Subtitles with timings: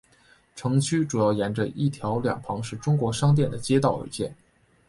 [0.55, 4.35] 城区主要沿着一条两旁是中国商店的街道而建。